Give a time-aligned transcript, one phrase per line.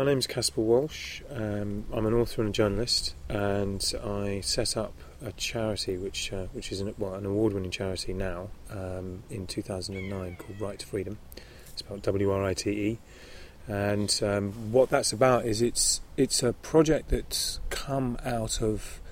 [0.00, 1.20] my name's Caspar Walsh.
[1.30, 6.46] Um, I'm an author and a journalist, and I set up a charity which uh,
[6.54, 11.18] which is an, well, an award-winning charity now um, in 2009 called Write to Freedom.
[11.70, 12.98] It's about W-R-I-T-E,
[13.68, 19.02] and um, what that's about is it's it's a project that's come out of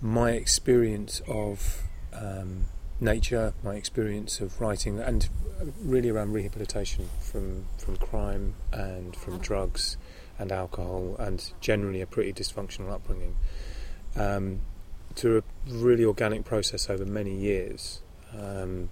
[0.00, 2.64] my experience of um,
[3.00, 5.28] nature, my experience of writing, and
[5.84, 9.96] really around rehabilitation from from crime and from drugs
[10.42, 13.36] and alcohol and generally a pretty dysfunctional upbringing.
[14.16, 14.60] Um,
[15.14, 15.42] through a
[15.72, 18.02] really organic process over many years,
[18.38, 18.88] um,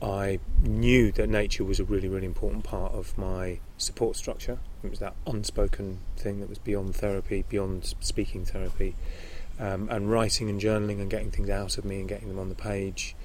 [0.00, 4.58] I knew that nature was a really, really important part of my support structure.
[4.84, 8.94] It was that unspoken thing that was beyond therapy, beyond speaking therapy,
[9.58, 12.48] um, and writing and journaling and getting things out of me and getting them on
[12.48, 13.16] the page.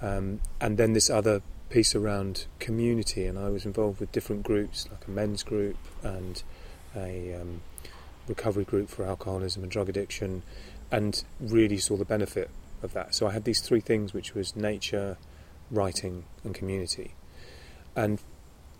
[0.00, 4.88] Um, and then this other piece around community, and I was involved with different groups,
[4.90, 6.42] like a men's group and
[6.96, 7.62] a um,
[8.28, 10.42] recovery group for alcoholism and drug addiction,
[10.90, 12.50] and really saw the benefit
[12.82, 13.14] of that.
[13.14, 15.16] So I had these three things, which was nature,
[15.70, 17.14] writing, and community,
[17.96, 18.20] and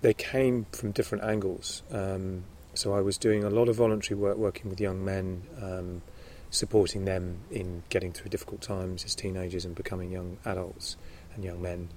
[0.03, 1.83] they came from different angles.
[1.91, 6.03] Um, so I was doing a lot of voluntary work, working with young men, um,
[6.51, 10.97] supporting them in getting through difficult times as teenagers and becoming young adults
[11.35, 11.89] and young men.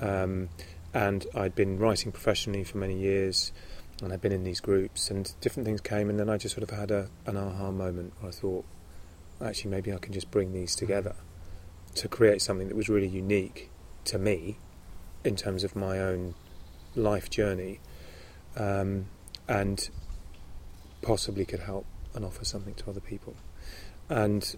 [0.00, 0.48] Um,
[0.94, 3.52] and I'd been writing professionally for many years
[4.02, 6.68] and I'd been in these groups, and different things came, and then I just sort
[6.68, 8.64] of had a, an aha moment where I thought,
[9.40, 11.14] actually, maybe I can just bring these together
[11.94, 13.70] to create something that was really unique
[14.04, 14.58] to me
[15.24, 16.34] in terms of my own
[16.96, 17.80] life journey,
[18.56, 19.06] um,
[19.48, 19.88] and
[21.00, 23.34] possibly could help and offer something to other people.
[24.08, 24.56] And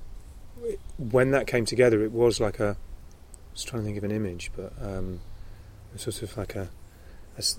[0.98, 2.70] when that came together, it was like a.
[2.70, 5.20] I was trying to think of an image, but um,
[5.90, 6.70] it was sort of like a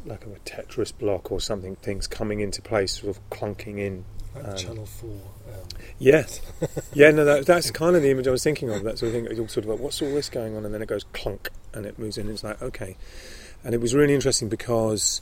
[0.06, 4.06] like a Tetris block or something, things coming into place, sort of clunking in.
[4.36, 5.09] Like um, Channel 4.
[5.09, 5.20] Um.
[6.00, 6.42] Yes.
[6.94, 8.84] yeah, no, that, that's kind of the image I was thinking of.
[8.84, 9.28] That sort of thing.
[9.30, 10.66] It's all sort of like, what's all this going on?
[10.66, 12.28] And then it goes clunk and it moves in.
[12.28, 12.97] And it's like, okay.
[13.63, 15.22] And it was really interesting because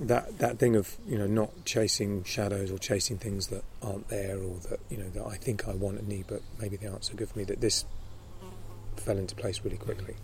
[0.00, 4.36] that that thing of you know not chasing shadows or chasing things that aren't there
[4.36, 7.04] or that you know that I think I want and need, but maybe they aren't
[7.04, 7.44] so good for me.
[7.44, 7.84] That this
[8.96, 10.14] fell into place really quickly.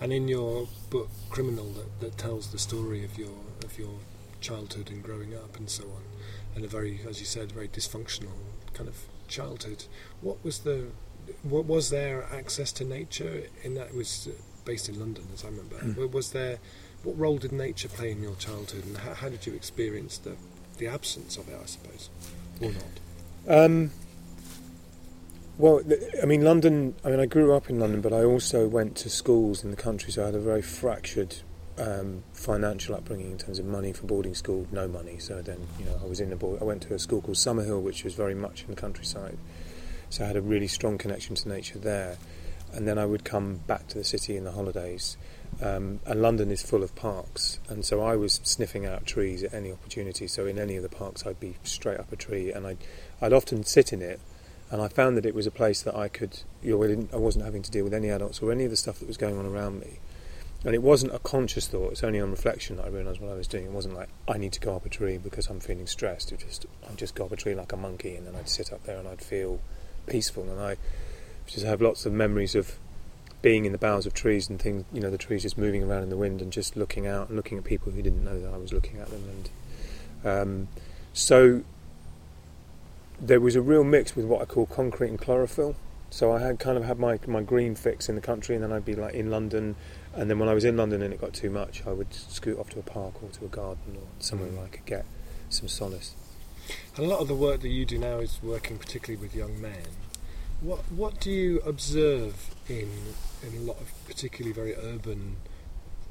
[0.00, 3.32] And in your book, Criminal, that, that tells the story of your
[3.64, 3.94] of your
[4.40, 6.02] childhood and growing up and so on,
[6.54, 8.36] and a very, as you said, very dysfunctional
[8.74, 8.96] kind of
[9.28, 9.84] childhood.
[10.20, 10.88] What was the
[11.42, 13.88] what was there access to nature in that?
[13.88, 14.28] It was
[14.64, 15.76] based in London, as I remember.
[15.76, 16.12] Mm.
[16.12, 16.58] Was there
[17.02, 20.36] what role did nature play in your childhood, and how, how did you experience the
[20.78, 21.58] the absence of it?
[21.60, 22.10] I suppose,
[22.60, 23.64] or not.
[23.64, 23.90] Um,
[25.58, 25.80] well,
[26.22, 26.94] I mean, London.
[27.04, 29.76] I mean, I grew up in London, but I also went to schools in the
[29.76, 31.36] country, so I had a very fractured
[31.78, 35.18] um, financial upbringing in terms of money for boarding school, no money.
[35.18, 36.60] So then, you know, I was in the board.
[36.60, 39.38] I went to a school called Summerhill, which was very much in the countryside.
[40.10, 42.16] So I had a really strong connection to nature there.
[42.72, 45.16] And then I would come back to the city in the holidays.
[45.62, 49.54] Um, and London is full of parks, and so I was sniffing out trees at
[49.54, 50.26] any opportunity.
[50.26, 52.78] So in any of the parks, I'd be straight up a tree, and I'd,
[53.22, 54.20] I'd often sit in it
[54.70, 57.44] and I found that it was a place that I could, you know, I wasn't
[57.44, 59.46] having to deal with any adults or any of the stuff that was going on
[59.46, 59.98] around me.
[60.64, 63.34] And it wasn't a conscious thought, it's only on reflection that I realised what I
[63.34, 63.66] was doing.
[63.66, 66.32] It wasn't like, I need to go up a tree because I'm feeling stressed.
[66.32, 68.72] It just, I'd just go up a tree like a monkey and then I'd sit
[68.72, 69.60] up there and I'd feel
[70.06, 70.42] peaceful.
[70.44, 70.76] And I
[71.46, 72.78] just have lots of memories of
[73.42, 76.02] being in the boughs of trees and things, you know, the trees just moving around
[76.02, 78.52] in the wind and just looking out and looking at people who didn't know that
[78.52, 79.22] I was looking at them.
[80.24, 80.68] And um,
[81.12, 81.62] so
[83.20, 85.76] there was a real mix with what I call concrete and chlorophyll.
[86.10, 88.72] So I had kind of had my, my green fix in the country, and then
[88.72, 89.74] I'd be like in London,
[90.14, 92.58] and then when I was in London and it got too much, I would scoot
[92.58, 95.04] off to a park or to a garden or somewhere where I could get
[95.48, 96.14] some solace.
[96.96, 99.60] And a lot of the work that you do now is working particularly with young
[99.60, 99.82] men.
[100.60, 102.90] What what do you observe in
[103.46, 105.36] in a lot of particularly very urban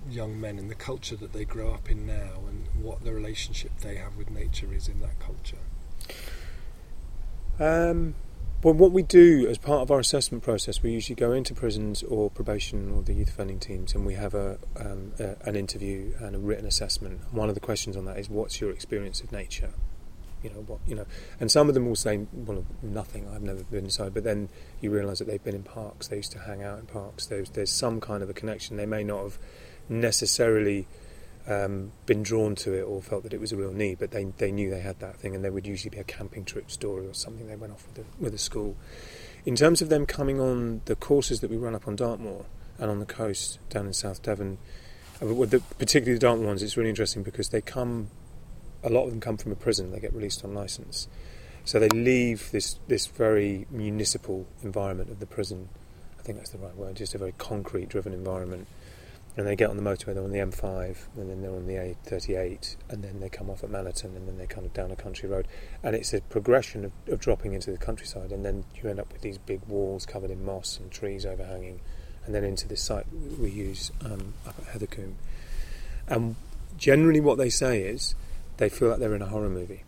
[0.08, 3.72] young men and the culture that they grow up in now, and what the relationship
[3.80, 5.58] they have with nature is in that culture?
[7.60, 8.16] Um,
[8.64, 12.02] well, what we do as part of our assessment process, we usually go into prisons
[12.02, 16.14] or probation or the youth offending teams, and we have a, um, a, an interview
[16.20, 17.22] and a written assessment.
[17.32, 19.70] One of the questions on that is, "What's your experience of nature?"
[20.42, 21.06] You know what you know,
[21.40, 23.28] and some of them will say, "Well, nothing.
[23.30, 24.50] I've never been inside." But then
[24.82, 26.08] you realise that they've been in parks.
[26.08, 27.28] They used to hang out in parks.
[27.28, 28.78] There's there's some kind of a connection.
[28.78, 29.40] They may not have
[29.90, 30.88] necessarily
[31.48, 34.26] um, been drawn to it or felt that it was a real need, but they,
[34.38, 37.06] they knew they had that thing, and there would usually be a camping trip story
[37.08, 38.76] or something they went off with a, with a school.
[39.46, 42.46] In terms of them coming on the courses that we run up on Dartmoor
[42.80, 44.58] and on the coast down in South Devon,
[45.22, 45.26] uh,
[45.78, 48.10] particularly the Dartmoor ones, it's really interesting because they come
[48.84, 49.92] a lot of them come from a prison.
[49.92, 51.08] They get released on license,
[51.66, 55.70] so they leave this this very municipal environment of the prison.
[56.20, 56.96] I think that's the right word.
[56.96, 58.68] Just a very concrete-driven environment,
[59.38, 60.14] and they get on the motorway.
[60.14, 63.64] They're on the M5, and then they're on the A38, and then they come off
[63.64, 65.48] at Mallerton, and then they're kind of down a country road.
[65.84, 69.12] And it's a progression of, of dropping into the countryside, and then you end up
[69.12, 71.82] with these big walls covered in moss and trees overhanging,
[72.26, 73.06] and then into this site
[73.40, 75.16] we use um, up at Heathercombe.
[76.08, 76.36] And
[76.78, 78.16] generally, what they say is
[78.58, 79.84] they feel like they're in a horror movie.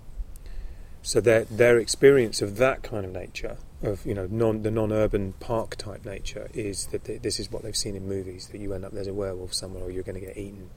[1.02, 5.34] So their their experience of that kind of nature, of you know non the non-urban
[5.40, 8.48] park type nature, is that they, this is what they've seen in movies.
[8.48, 10.70] That you end up there's a werewolf somewhere, or you're going to get eaten.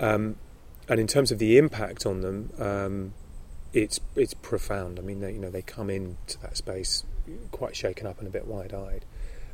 [0.00, 0.36] Um,
[0.88, 3.14] and in terms of the impact on them, um,
[3.72, 4.98] it's it's profound.
[4.98, 7.04] I mean, they, you know, they come into that space
[7.50, 9.04] quite shaken up and a bit wide-eyed.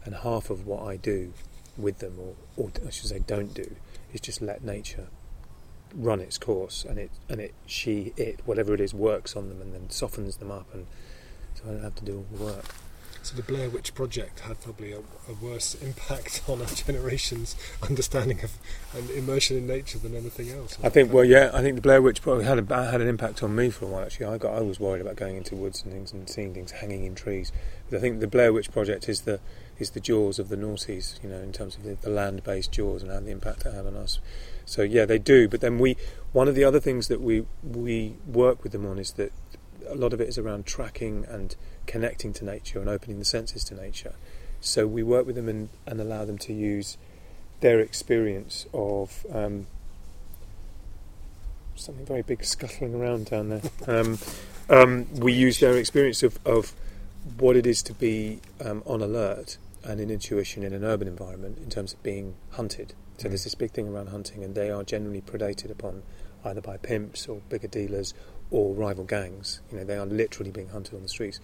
[0.04, 1.34] And half of what I do
[1.76, 3.76] with them, or, or I should say, don't do,
[4.12, 5.08] is just let nature
[5.94, 9.60] run its course, and it and it she it whatever it is works on them
[9.60, 10.86] and then softens them up, and
[11.58, 12.64] so I don't have to do all the work.
[13.22, 18.43] So the Blair Witch Project had probably a, a worse impact on our generation's understanding
[18.43, 18.52] of
[18.96, 20.78] and immersion in nature than anything else.
[20.82, 23.43] I think well, yeah, I think the Blair Witch probably had a, had an impact
[23.43, 24.05] on me for a while.
[24.05, 26.70] Actually, I got I was worried about going into woods and things and seeing things
[26.70, 27.52] hanging in trees.
[27.90, 29.40] But I think the Blair Witch Project is the
[29.78, 33.02] is the jaws of the noughties, you know, in terms of the, the land-based jaws
[33.02, 34.19] and how the impact it had on us.
[34.64, 35.49] So yeah, they do.
[35.49, 35.96] But then we,
[36.32, 39.32] one of the other things that we we work with them on is that
[39.88, 41.56] a lot of it is around tracking and
[41.87, 44.14] connecting to nature and opening the senses to nature.
[44.61, 46.96] So we work with them and, and allow them to use
[47.61, 49.67] their experience of um,
[51.76, 53.62] something very big scuttling around down there.
[53.87, 54.19] Um,
[54.70, 56.73] um, we use their experience of, of
[57.38, 61.58] what it is to be um, on alert and in intuition in an urban environment
[61.58, 62.94] in terms of being hunted.
[63.19, 66.02] So there's this big thing around hunting, and they are generally predated upon
[66.44, 68.14] either by pimps or bigger dealers
[68.50, 69.60] or rival gangs.
[69.70, 71.40] You know, they are literally being hunted on the streets.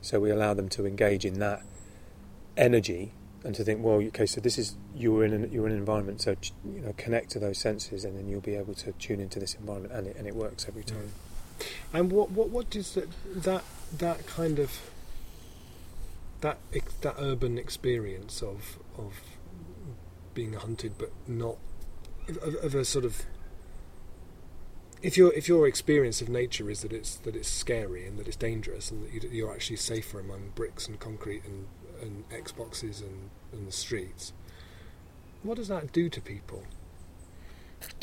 [0.00, 1.62] So we allow them to engage in that
[2.56, 3.12] energy
[3.44, 6.20] and to think, well, okay, so this is you're in an, you're in an environment,
[6.20, 9.38] so you know, connect to those senses, and then you'll be able to tune into
[9.38, 10.86] this environment, and it and it works every mm.
[10.86, 11.12] time.
[11.92, 13.64] And what what what does that that
[13.96, 14.80] that kind of
[16.40, 16.58] that
[17.02, 19.12] that urban experience of of
[20.34, 21.56] being hunted, but not
[22.28, 23.24] of, of a sort of
[25.02, 28.26] if your if your experience of nature is that it's that it's scary and that
[28.26, 31.66] it's dangerous and that you're actually safer among bricks and concrete and,
[32.00, 34.32] and Xboxes and, and the streets,
[35.42, 36.64] what does that do to people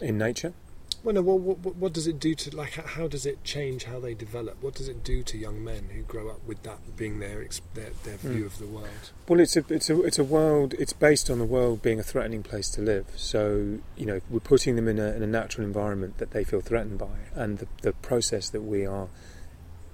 [0.01, 0.53] in nature?
[1.03, 1.21] Well, no.
[1.21, 2.73] What, what, what does it do to like?
[2.73, 4.57] How does it change how they develop?
[4.61, 7.89] What does it do to young men who grow up with that being their their,
[8.05, 8.45] their view mm.
[8.45, 9.11] of the world?
[9.27, 10.73] Well, it's a it's a it's a world.
[10.75, 13.07] It's based on the world being a threatening place to live.
[13.17, 16.61] So you know, we're putting them in a, in a natural environment that they feel
[16.61, 19.09] threatened by, and the, the process that we are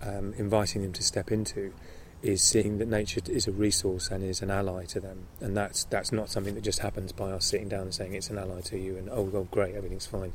[0.03, 1.73] um, inviting them to step into
[2.21, 5.85] is seeing that nature is a resource and is an ally to them, and that's
[5.85, 8.61] that's not something that just happens by us sitting down and saying it's an ally
[8.61, 10.33] to you, and oh, well, great, everything's fine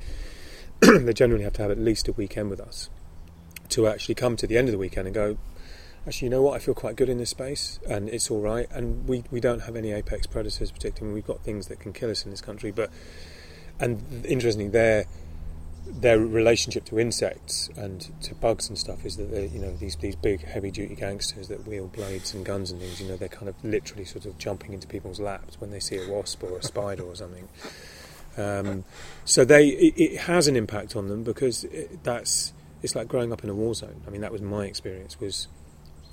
[0.80, 2.90] they generally have to have at least a weekend with us
[3.70, 5.38] to actually come to the end of the weekend and go,
[6.06, 8.68] actually, you know what, I feel quite good in this space and it's all right.
[8.70, 11.14] And we, we don't have any apex predators particularly.
[11.14, 12.90] We've got things that can kill us in this country, but
[13.80, 15.06] and interestingly, their
[15.86, 19.96] their relationship to insects and to bugs and stuff is that they you know these
[19.96, 23.00] these big heavy duty gangsters that wield blades and guns and things.
[23.00, 25.96] You know, they're kind of literally sort of jumping into people's laps when they see
[25.96, 27.48] a wasp or a spider or something.
[28.36, 28.84] Um,
[29.24, 33.32] so they it, it, has an impact on them because it, that's it's like growing
[33.32, 34.02] up in a war zone.
[34.06, 35.20] I mean, that was my experience.
[35.20, 35.48] Was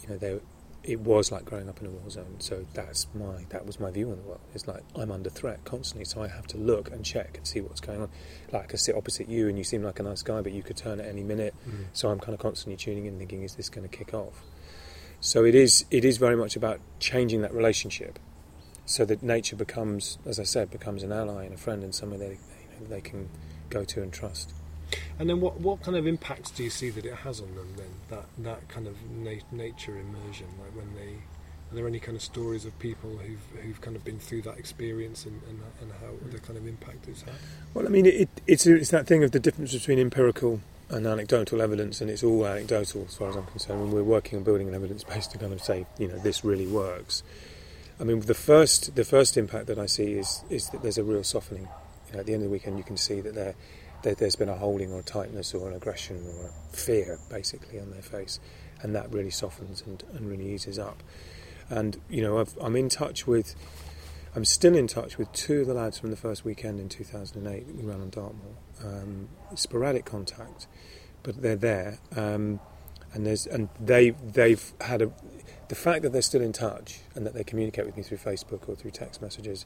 [0.03, 0.39] you know they
[0.83, 2.35] it was like growing up in a war zone.
[2.39, 4.41] So that's my that was my view on the world.
[4.53, 7.61] It's like I'm under threat constantly, so I have to look and check and see
[7.61, 8.09] what's going on.
[8.51, 10.63] Like I could sit opposite you, and you seem like a nice guy, but you
[10.63, 11.53] could turn at any minute.
[11.67, 11.85] Mm.
[11.93, 14.43] So I'm kind of constantly tuning in, thinking, is this going to kick off?
[15.19, 18.17] So it is it is very much about changing that relationship
[18.85, 22.19] so that nature becomes, as I said, becomes an ally and a friend and somewhere
[22.19, 23.29] they, you know, they can
[23.69, 24.53] go to and trust.
[25.19, 27.73] And then, what, what kind of impacts do you see that it has on them?
[27.77, 31.13] Then that that kind of na- nature immersion, like when they,
[31.71, 34.57] are there any kind of stories of people who've who've kind of been through that
[34.57, 37.33] experience and, and, and how the kind of impact it's had?
[37.73, 40.59] Well, I mean, it, it's it's that thing of the difference between empirical
[40.89, 43.79] and anecdotal evidence, and it's all anecdotal as far as I'm concerned.
[43.79, 46.43] When we're working on building an evidence base to kind of say, you know, this
[46.43, 47.23] really works
[48.01, 51.03] I mean, the first the first impact that I see is is that there's a
[51.03, 51.67] real softening.
[52.07, 53.53] You know, at the end of the weekend, you can see that there
[54.01, 57.79] that there's been a holding or a tightness or an aggression or a fear, basically,
[57.79, 58.39] on their face,
[58.81, 61.03] and that really softens and, and really eases up.
[61.69, 63.55] And you know, i am in touch with.
[64.33, 67.67] I'm still in touch with two of the lads from the first weekend in 2008
[67.67, 68.55] that we ran on Dartmoor.
[68.81, 70.67] Um, sporadic contact,
[71.21, 71.99] but they're there.
[72.15, 72.61] Um,
[73.13, 75.11] and there's and they they've had a
[75.67, 78.67] the fact that they're still in touch and that they communicate with me through Facebook
[78.67, 79.65] or through text messages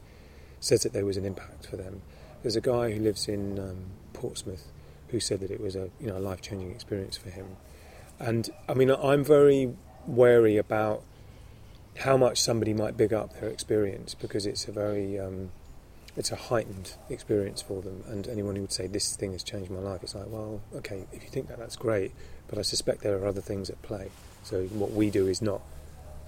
[0.59, 2.01] says that there was an impact for them.
[2.43, 4.71] There's a guy who lives in um, Portsmouth
[5.09, 7.57] who said that it was a you know life changing experience for him.
[8.19, 9.75] And I mean, I'm very
[10.07, 11.03] wary about
[11.99, 15.51] how much somebody might big up their experience because it's a very um,
[16.17, 18.03] it's a heightened experience for them.
[18.07, 21.05] And anyone who would say this thing has changed my life, it's like, well, okay,
[21.11, 22.13] if you think that, that's great.
[22.47, 24.09] But I suspect there are other things at play.
[24.43, 25.61] So what we do is not.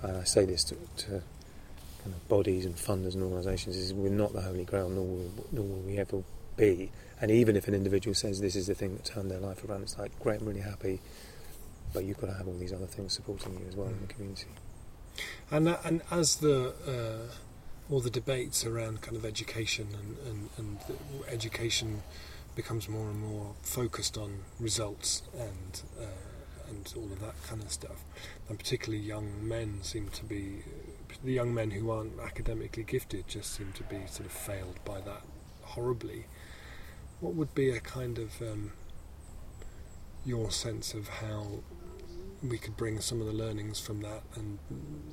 [0.03, 4.09] Uh, I say this to, to kind of bodies and funders and organisations: is we're
[4.09, 6.23] not the holy grail, nor will, nor will we ever
[6.55, 6.91] be.
[7.19, 9.81] And even if an individual says this is the thing that turned their life around,
[9.83, 10.99] it's like, great, I'm really happy.
[11.93, 14.13] But you've got to have all these other things supporting you as well in the
[14.13, 14.49] community.
[15.49, 17.33] And uh, and as the uh,
[17.89, 20.77] all the debates around kind of education and, and, and
[21.29, 22.03] education
[22.57, 27.71] becomes more and more focused on results and uh, and all of that kind of
[27.71, 28.03] stuff,
[28.49, 30.63] and particularly young men seem to be
[31.23, 34.99] the young men who aren't academically gifted just seem to be sort of failed by
[35.01, 35.21] that
[35.61, 36.25] horribly.
[37.21, 38.73] What would be a kind of um,
[40.25, 41.59] your sense of how
[42.43, 44.59] we could bring some of the learnings from that and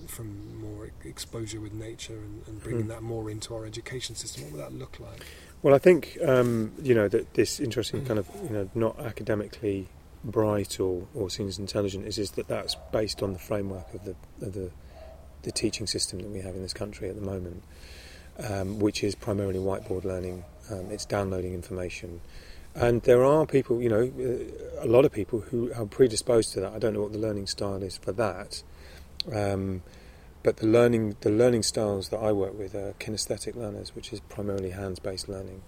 [0.09, 2.89] from more exposure with nature and, and bringing mm.
[2.89, 4.45] that more into our education system.
[4.45, 5.25] What would that look like?
[5.63, 8.07] Well, I think um, you know that this interesting mm.
[8.07, 9.89] kind of you know not academically
[10.23, 14.05] bright or, or seen as intelligent is is that that's based on the framework of
[14.05, 14.71] the of the
[15.43, 17.63] the teaching system that we have in this country at the moment,
[18.39, 20.45] um, which is primarily whiteboard learning.
[20.71, 22.21] Um, it's downloading information.
[22.75, 24.11] And there are people, you know,
[24.81, 26.73] a lot of people who are predisposed to that.
[26.73, 28.65] I don't know what the learning style is for that,
[29.33, 29.83] um,
[30.43, 34.21] but the learning the learning styles that I work with are kinesthetic learners, which is
[34.21, 35.63] primarily hands-based learning.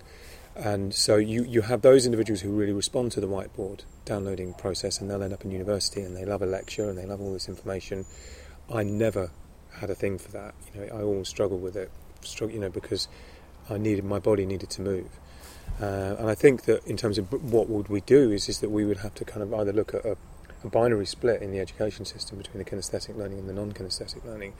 [0.56, 5.00] And so you, you have those individuals who really respond to the whiteboard downloading process,
[5.00, 7.34] and they'll end up in university and they love a lecture and they love all
[7.34, 8.06] this information.
[8.72, 9.30] I never
[9.74, 10.54] had a thing for that.
[10.74, 11.90] You know, I always struggled with it,
[12.22, 13.06] struggle, you know, because
[13.68, 15.08] I needed my body needed to move.
[15.80, 18.70] Uh, and I think that in terms of what would we do is, is that
[18.70, 20.16] we would have to kind of either look at a,
[20.64, 24.54] a binary split in the education system between the kinesthetic learning and the non-kinesthetic learning,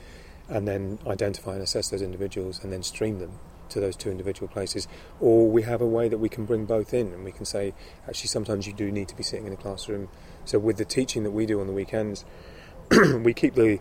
[0.48, 3.32] and then identify and assess those individuals and then stream them
[3.70, 4.86] to those two individual places.
[5.20, 7.74] Or we have a way that we can bring both in and we can say,
[8.06, 10.08] actually, sometimes you do need to be sitting in a classroom.
[10.44, 12.24] So with the teaching that we do on the weekends,
[12.90, 13.80] we keep the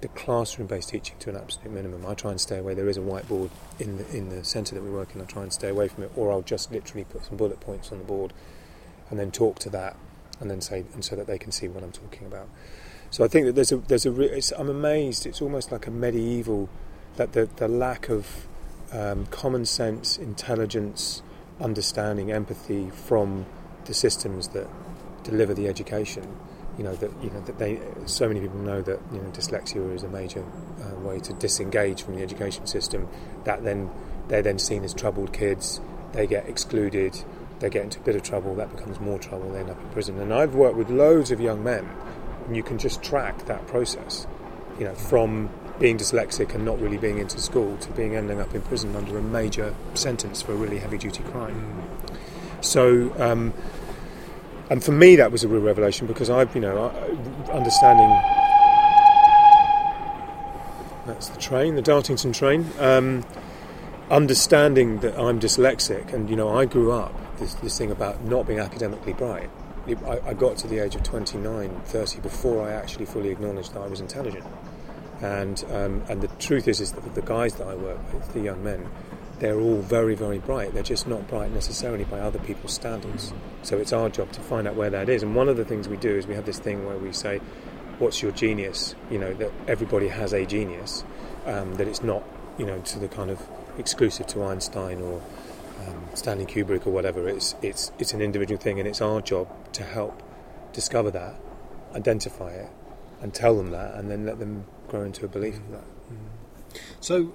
[0.00, 2.04] the classroom-based teaching to an absolute minimum.
[2.06, 2.74] I try and stay away.
[2.74, 5.20] There is a whiteboard in the in the centre that we work in.
[5.20, 7.90] I try and stay away from it, or I'll just literally put some bullet points
[7.92, 8.32] on the board,
[9.10, 9.96] and then talk to that,
[10.40, 12.48] and then say, and so that they can see what I'm talking about.
[13.10, 14.58] So I think that there's a there's a.
[14.58, 15.26] I'm amazed.
[15.26, 16.68] It's almost like a medieval
[17.16, 18.46] that the the lack of
[18.92, 21.22] um, common sense, intelligence,
[21.60, 23.46] understanding, empathy from
[23.86, 24.66] the systems that
[25.24, 26.36] deliver the education
[26.78, 29.94] you know that you know that they so many people know that you know dyslexia
[29.94, 30.44] is a major
[30.82, 33.08] uh, way to disengage from the education system.
[33.44, 33.90] That then
[34.28, 35.80] they're then seen as troubled kids.
[36.12, 37.22] They get excluded.
[37.60, 38.54] They get into a bit of trouble.
[38.54, 39.52] That becomes more trouble.
[39.52, 40.18] They end up in prison.
[40.20, 41.88] And I've worked with loads of young men,
[42.46, 44.26] and you can just track that process.
[44.78, 48.54] You know, from being dyslexic and not really being into school to being ending up
[48.54, 51.82] in prison under a major sentence for a really heavy duty crime.
[52.60, 53.14] So.
[53.18, 53.54] Um,
[54.70, 56.88] and for me that was a real revelation because I've you know
[57.52, 58.08] understanding
[61.06, 63.24] that's the train the Dartington train um,
[64.10, 68.46] understanding that I'm dyslexic and you know I grew up this, this thing about not
[68.46, 69.50] being academically bright.
[69.86, 73.74] It, I, I, got to the age of 29 30 before I actually fully acknowledged
[73.74, 74.44] that I was intelligent.
[75.20, 78.40] And um, and the truth is is that the guys that I work with the
[78.40, 78.86] young men
[79.38, 80.72] they're all very, very bright.
[80.72, 83.32] They're just not bright necessarily by other people's standards.
[83.62, 85.22] So it's our job to find out where that is.
[85.22, 87.40] And one of the things we do is we have this thing where we say,
[87.98, 88.94] What's your genius?
[89.10, 91.02] You know, that everybody has a genius,
[91.46, 92.22] um, that it's not,
[92.58, 93.40] you know, to the kind of
[93.78, 95.22] exclusive to Einstein or
[95.86, 97.26] um, Stanley Kubrick or whatever.
[97.26, 100.22] It's, it's, it's an individual thing, and it's our job to help
[100.74, 101.36] discover that,
[101.94, 102.70] identify it,
[103.22, 105.84] and tell them that, and then let them grow into a belief of that.
[107.00, 107.32] So,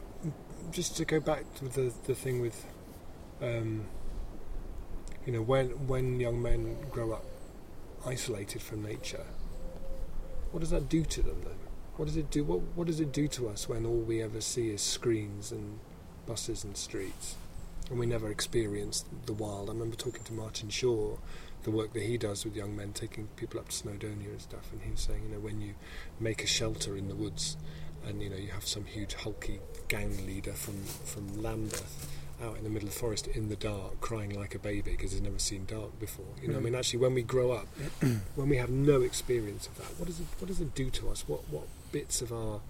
[0.71, 2.65] just to go back to the the thing with,
[3.41, 3.85] um,
[5.25, 7.25] you know, when when young men grow up
[8.05, 9.25] isolated from nature,
[10.51, 11.57] what does that do to them then?
[11.97, 12.43] What does it do?
[12.43, 15.79] What what does it do to us when all we ever see is screens and
[16.25, 17.35] buses and streets,
[17.89, 19.69] and we never experience the wild?
[19.69, 21.17] I remember talking to Martin Shaw,
[21.63, 24.71] the work that he does with young men, taking people up to Snowdonia and stuff,
[24.71, 25.75] and he was saying, you know, when you
[26.19, 27.57] make a shelter in the woods
[28.07, 32.07] and you know you have some huge hulky gang leader from from Lambeth,
[32.43, 35.11] out in the middle of the forest in the dark, crying like a baby because
[35.11, 36.25] he's never seen dark before.
[36.41, 36.63] You know, I Mm.
[36.63, 37.67] mean, actually, when we grow up,
[38.35, 41.09] when we have no experience of that, what does it what does it do to
[41.09, 41.23] us?
[41.27, 42.61] What what bits of our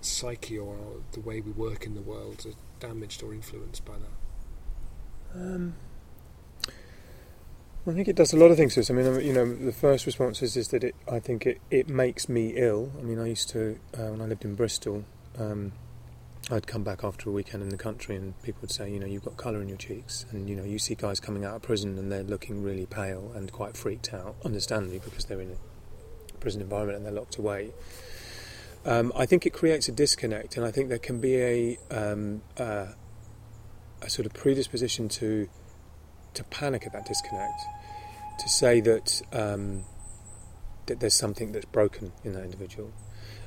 [0.00, 2.54] psyche or our, the way we work in the world are
[2.86, 5.38] damaged or influenced by that?
[5.40, 5.74] Um,
[7.84, 8.90] I think it does a lot of things to us.
[8.90, 10.94] I mean, you know, the first response is, is that it.
[11.10, 12.92] I think it, it makes me ill.
[12.96, 15.04] I mean, I used to uh, when I lived in Bristol.
[15.36, 15.72] Um,
[16.50, 19.06] I'd come back after a weekend in the country, and people would say, you know,
[19.06, 21.62] you've got colour in your cheeks, and you know, you see guys coming out of
[21.62, 26.32] prison and they're looking really pale and quite freaked out, understandably because they're in a
[26.38, 27.72] prison environment and they're locked away.
[28.84, 32.42] Um, I think it creates a disconnect, and I think there can be a um,
[32.58, 32.86] uh,
[34.00, 35.48] a sort of predisposition to
[36.34, 37.60] to panic at that disconnect,
[38.38, 39.84] to say that um,
[40.86, 42.92] that there's something that's broken in that individual.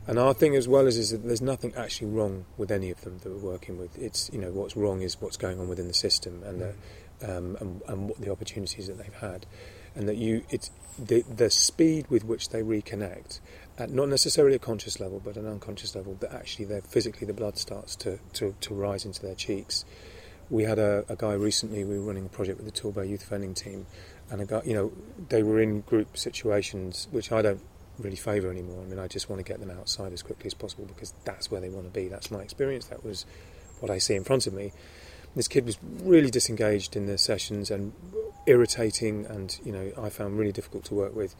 [0.07, 3.01] And our thing as well is, is that there's nothing actually wrong with any of
[3.01, 3.97] them that we're working with.
[3.97, 6.69] It's you know what's wrong is what's going on within the system and the,
[7.23, 9.45] um, and, and what the opportunities that they've had,
[9.95, 13.39] and that you it's the the speed with which they reconnect
[13.77, 17.33] at not necessarily a conscious level but an unconscious level that actually they're physically the
[17.33, 19.85] blood starts to, to, to rise into their cheeks.
[20.49, 21.83] We had a, a guy recently.
[21.83, 23.87] We were running a project with the Torbay Youth Offending Team,
[24.29, 24.91] and a guy, you know,
[25.29, 27.61] they were in group situations which I don't
[27.97, 28.83] really favour anymore.
[28.83, 31.49] I mean, I just want to get them outside as quickly as possible because that's
[31.49, 32.07] where they want to be.
[32.07, 32.85] That's my experience.
[32.87, 33.25] That was
[33.79, 34.71] what I see in front of me.
[35.35, 37.93] This kid was really disengaged in the sessions and
[38.45, 41.35] irritating, and you know, I found really difficult to work with.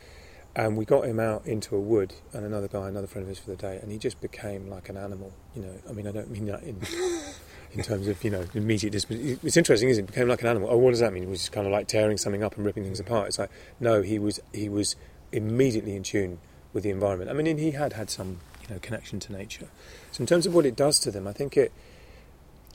[0.57, 3.39] And we got him out into a wood, and another guy, another friend of his
[3.39, 5.33] for the day, and he just became like an animal.
[5.53, 6.79] You know, I mean, I don't mean that in
[7.75, 8.91] in terms of you know immediate.
[8.91, 10.07] Dis- it's interesting, isn't it?
[10.07, 10.69] Became like an animal.
[10.71, 11.23] Oh, what does that mean?
[11.23, 13.27] He was just kind of like tearing something up and ripping things apart.
[13.27, 14.95] It's like no, he was he was
[15.31, 16.39] immediately in tune
[16.73, 17.29] with the environment.
[17.29, 19.67] I mean, he had had some you know connection to nature.
[20.11, 21.71] So in terms of what it does to them, I think it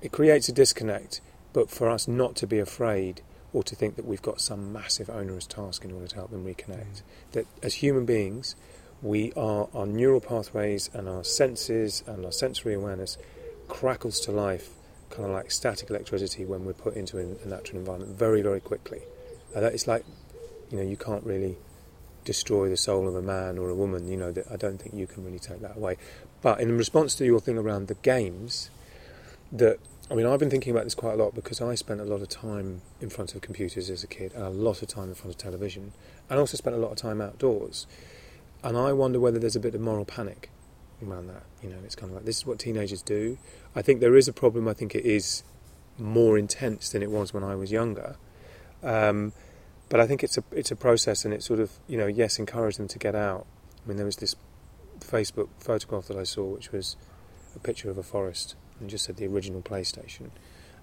[0.03, 1.21] it creates a disconnect.
[1.53, 5.11] But for us not to be afraid or to think that we've got some massive
[5.11, 6.87] onerous task in order to help them reconnect.
[6.87, 7.03] Mm.
[7.33, 8.55] That as human beings,
[9.03, 13.17] we are our neural pathways and our senses and our sensory awareness
[13.69, 14.71] crackles to life,
[15.11, 19.03] kind of like static electricity when we're put into a natural environment very, very quickly.
[19.55, 20.05] That it's like,
[20.71, 21.57] you know, you can't really
[22.25, 24.09] destroy the soul of a man or a woman.
[24.09, 25.97] You know, that I don't think you can really take that away.
[26.43, 28.71] But in response to your thing around the games,
[29.53, 29.79] that
[30.11, 32.21] I mean, I've been thinking about this quite a lot because I spent a lot
[32.21, 35.15] of time in front of computers as a kid and a lot of time in
[35.15, 35.93] front of television,
[36.29, 37.87] and also spent a lot of time outdoors.
[38.63, 40.51] And I wonder whether there's a bit of moral panic
[41.09, 41.43] around that.
[41.63, 43.39] You know, it's kind of like this is what teenagers do.
[43.75, 44.69] I think there is a problem.
[44.69, 45.43] I think it is
[45.99, 48.17] more intense than it was when I was younger.
[48.83, 49.33] Um,
[49.89, 52.39] but I think it's a it's a process, and it's sort of you know yes,
[52.39, 53.47] encourage them to get out.
[53.85, 54.35] I mean, there was this
[55.01, 56.97] Facebook photograph that I saw, which was
[57.55, 60.31] a picture of a forest and just said the original PlayStation.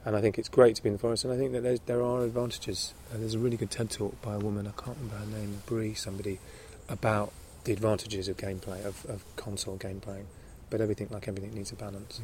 [0.06, 1.80] And I think it's great to be in the forest, and I think that there's,
[1.82, 2.94] there are advantages.
[3.12, 5.62] Uh, there's a really good TED talk by a woman, I can't remember her name,
[5.66, 6.40] Brie, somebody,
[6.88, 7.34] about
[7.68, 10.24] the advantages of gameplay, of, of console gameplay.
[10.70, 12.22] But everything, like everything, needs a balance.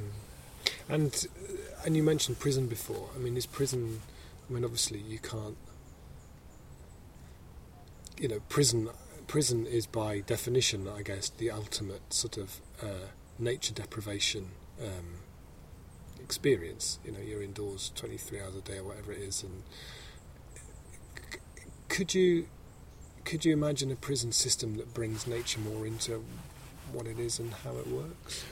[0.90, 3.10] And uh, and you mentioned prison before.
[3.16, 4.02] I mean, is prison?
[4.50, 5.58] I mean, obviously you can't.
[8.18, 8.90] You know, prison.
[9.28, 13.08] Prison is by definition, I guess, the ultimate sort of uh,
[13.40, 14.50] nature deprivation
[14.82, 15.20] um,
[16.20, 17.00] experience.
[17.06, 19.64] You know, you're indoors 23 hours a day or whatever it is, and
[21.88, 22.48] could you
[23.26, 26.24] could you imagine a prison system that brings nature more into
[26.92, 28.46] what it is and how it works?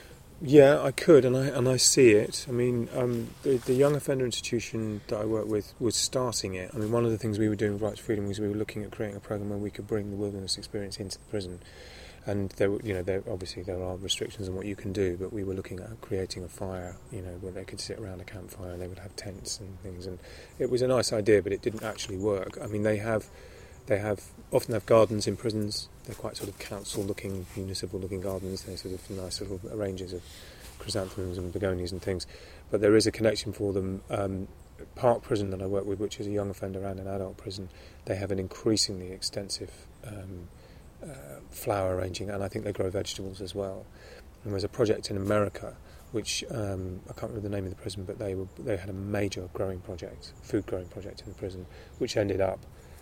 [0.43, 2.47] Yeah, I could, and I and I see it.
[2.49, 6.71] I mean, um, the, the young offender institution that I work with was starting it.
[6.73, 8.55] I mean, one of the things we were doing with Rights Freedom was we were
[8.55, 11.59] looking at creating a program where we could bring the wilderness experience into the prison.
[12.25, 15.31] And there, you know, there obviously there are restrictions on what you can do, but
[15.31, 18.23] we were looking at creating a fire, you know, where they could sit around a
[18.23, 20.07] campfire and they would have tents and things.
[20.07, 20.19] And
[20.57, 22.57] it was a nice idea, but it didn't actually work.
[22.61, 23.27] I mean, they have,
[23.87, 25.89] they have often have gardens in prisons.
[26.05, 28.63] They're quite sort of council-looking, municipal-looking gardens.
[28.63, 30.21] They're sort of nice little ranges of
[30.79, 32.25] chrysanthemums and begonias and things.
[32.69, 34.01] But there is a connection for them.
[34.09, 34.47] Um,
[34.95, 37.69] Parc Prison that I work with, which is a young offender and an adult prison,
[38.05, 39.71] they have an increasingly extensive
[40.05, 40.47] um,
[41.03, 43.85] uh, flower arranging, and I think they grow vegetables as well.
[44.43, 45.75] And there's a project in America,
[46.11, 48.89] which um, I can't remember the name of the prison, but they were they had
[48.89, 51.67] a major growing project, food growing project in the prison,
[51.99, 52.59] which ended up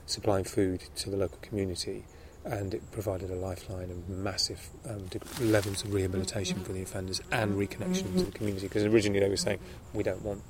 [0.10, 2.06] supplying food to the local community,
[2.46, 7.22] and it provided a lifeline and massive um, de- levels of rehabilitation for the offenders
[7.32, 8.68] and reconnection to the community.
[8.68, 9.60] Because originally they were saying
[9.94, 10.42] we don't want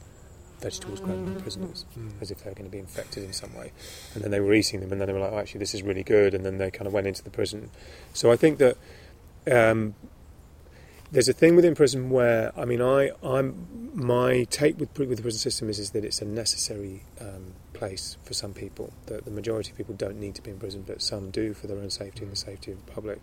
[0.59, 1.85] vegetables grown by prisoners
[2.19, 3.71] as if they're going to be infected in some way.
[4.13, 5.83] And then they were eating them, and then they were like, oh, actually, this is
[5.83, 6.33] really good.
[6.33, 7.71] And then they kind of went into the prison.
[8.13, 8.77] So I think that
[9.51, 9.95] um,
[11.11, 15.21] there's a thing within prison where I mean I I'm my take with with the
[15.21, 18.93] prison system is is that it's a necessary um, place for some people.
[19.07, 21.67] That the majority of people don't need to be in prison, but some do for
[21.67, 23.19] their own safety and the safety of the public.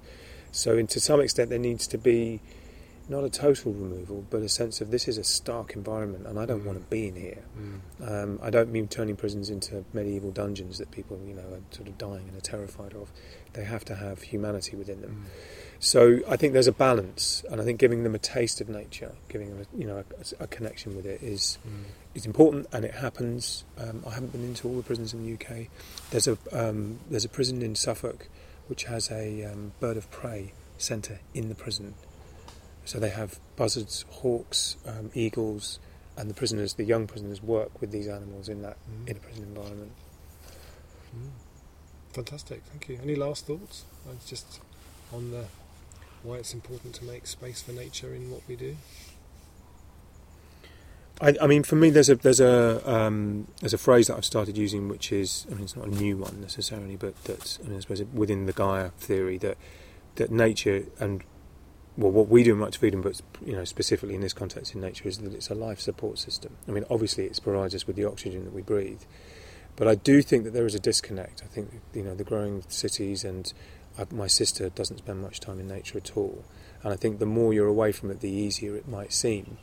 [0.53, 2.41] So, in, to some extent, there needs to be
[3.09, 6.47] not a total removal, but a sense of this is a stark environment, and I
[6.47, 6.67] don't Mm.
[6.67, 7.45] want to be in here.
[7.57, 7.81] Mm.
[8.11, 11.87] Um, I don't mean turning prisons into medieval dungeons that people, you know, are sort
[11.87, 13.13] of dying and are terrified of.
[13.53, 15.27] They have to have humanity within them.
[15.27, 15.31] Mm.
[15.79, 19.13] So I think there's a balance, and I think giving them a taste of nature,
[19.29, 20.03] giving them, a, you know,
[20.41, 21.85] a, a connection with it is Mm.
[22.15, 23.65] is important, and it happens.
[23.79, 25.69] Um, I haven't been into all the prisons in the UK.
[26.11, 28.29] There's a um, there's a prison in Suffolk
[28.69, 31.95] which has a um, bird of prey centre in the prison.
[32.85, 35.79] So they have buzzards, hawks, um, eagles,
[36.17, 39.09] and the prisoners, the young prisoners, work with these animals in that Mm.
[39.11, 39.93] in a prison environment.
[41.17, 41.31] Mm.
[42.13, 42.99] Fantastic, thank you.
[43.03, 43.85] Any last thoughts?
[44.09, 44.61] Uh, just
[45.13, 45.45] on the
[46.27, 48.77] why it's important to make space for nature in what we do.
[51.21, 54.25] I, I mean, for me, there's a there's a um, there's a phrase that I've
[54.25, 57.69] started using, which is I mean, it's not a new one necessarily, but that's I,
[57.69, 59.57] mean, I suppose within the Gaia theory that
[60.17, 61.23] that nature and
[61.97, 64.83] well, what we do in Right Freedom, but you know specifically in this context in
[64.83, 66.57] nature, is that it's a life support system.
[66.69, 69.01] I mean, obviously, it provides us with the oxygen that we breathe,
[69.77, 71.43] but I do think that there is a disconnect.
[71.43, 73.51] I think you know the growing cities and
[73.99, 76.45] I, my sister doesn't spend much time in nature at all,
[76.83, 79.59] and I think the more you're away from it, the easier it might seem,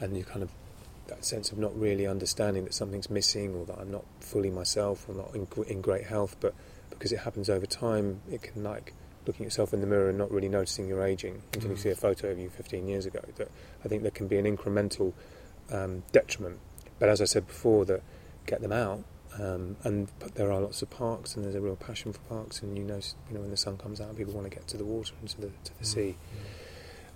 [0.00, 0.50] and you kind of
[1.08, 5.08] that sense of not really understanding that something's missing or that I'm not fully myself
[5.08, 6.52] or not in, in great health, but
[6.90, 8.92] because it happens over time, it can like
[9.24, 11.80] looking at yourself in the mirror and not really noticing you're aging until you Mm.
[11.80, 13.20] see a photo of you 15 years ago.
[13.36, 13.50] That
[13.84, 15.12] I think there can be an incremental
[15.70, 16.58] um, detriment.
[16.98, 18.02] But as I said before, that
[18.46, 19.04] get them out.
[19.40, 22.62] Um, and but there are lots of parks, and there's a real passion for parks.
[22.62, 24.76] And you know, you know, when the sun comes out, people want to get to
[24.76, 25.86] the water and to the to the Mm.
[25.86, 26.16] sea.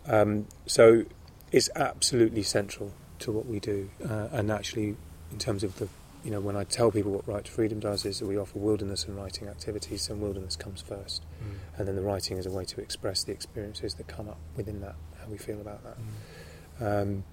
[0.06, 1.04] Um, so
[1.52, 3.90] it's absolutely central to what we do.
[4.06, 4.96] Uh, and actually,
[5.30, 5.88] in terms of the,
[6.24, 8.59] you know, when I tell people what Write to Freedom does, is that we offer
[8.59, 11.78] wilderness and writing activities, and wilderness comes first, Mm.
[11.78, 14.80] and then the writing is a way to express the experiences that come up within
[14.80, 15.96] that, how we feel about that.
[15.98, 17.02] Mm.
[17.02, 17.24] Um,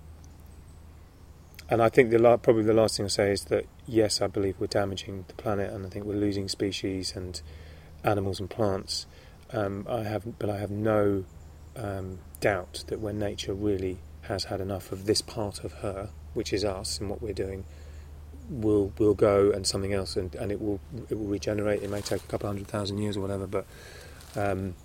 [1.70, 4.28] and I think the la- probably the last thing I'll say is that yes, I
[4.28, 7.42] believe we're damaging the planet, and I think we're losing species and
[8.04, 9.06] animals and plants.
[9.52, 11.26] Um, I have, but I have no
[11.76, 16.52] um, doubt that when nature really has had enough of this part of her, which
[16.52, 17.66] is us and what we're doing,
[18.50, 21.84] will will go and something else, and, and it will it will regenerate.
[21.84, 23.66] It may take a couple hundred thousand years or whatever, but
[24.36, 24.76] um,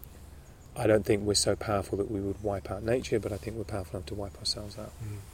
[0.76, 3.20] I don't think we're so powerful that we would wipe out nature.
[3.20, 4.92] But I think we're powerful enough to wipe ourselves out.
[5.04, 5.18] Mm.